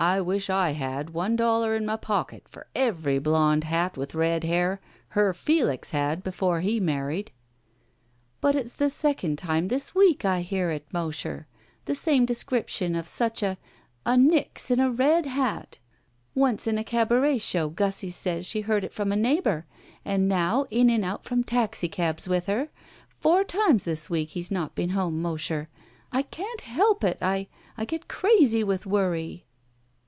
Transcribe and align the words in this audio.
"I 0.00 0.20
wish 0.20 0.48
I 0.48 0.74
had 0.74 1.10
one 1.10 1.34
dollar 1.34 1.74
in 1.74 1.84
my 1.84 1.96
pocket 1.96 2.46
for 2.48 2.68
every 2.72 3.18
blond 3.18 3.64
hat 3.64 3.96
with 3.96 4.14
red 4.14 4.44
hair 4.44 4.80
her 5.08 5.34
Felix 5.34 5.90
had 5.90 6.22
before 6.22 6.60
he 6.60 6.78
married." 6.78 7.32
"But 8.40 8.54
it's 8.54 8.74
the 8.74 8.90
second 8.90 9.38
time 9.38 9.66
this 9.66 9.96
week 9.96 10.24
I 10.24 10.42
hear 10.42 10.70
it, 10.70 10.86
Mosher. 10.92 11.48
The 11.86 11.96
same 11.96 12.26
description 12.26 12.94
of 12.94 13.08
such 13.08 13.42
a— 13.42 13.58
a 14.06 14.16
nix 14.16 14.70
in 14.70 14.78
a 14.78 14.88
red 14.88 15.26
hat. 15.26 15.80
Once 16.32 16.68
in 16.68 16.78
a 16.78 16.84
cabaret 16.84 17.38
show 17.38 17.68
Gussie 17.68 18.12
says 18.12 18.46
she 18.46 18.60
heard 18.60 18.84
it 18.84 18.92
from 18.94 19.10
a 19.10 19.16
neighbor, 19.16 19.66
and 20.04 20.28
now 20.28 20.66
in 20.70 20.90
and 20.90 21.04
out 21.04 21.24
from 21.24 21.42
taxicabs 21.42 22.28
with 22.28 22.46
her. 22.46 22.68
Four 23.08 23.42
times 23.42 23.82
this 23.82 24.08
week 24.08 24.30
he's 24.30 24.52
not 24.52 24.76
been 24.76 24.90
home, 24.90 25.20
Mosher. 25.20 25.68
I 26.12 26.22
can't 26.22 26.60
help 26.60 27.02
it, 27.02 27.18
I— 27.20 27.48
^I 27.76 27.84
get 27.84 28.06
crazy 28.06 28.62
with 28.62 28.86
worry." 28.86 29.44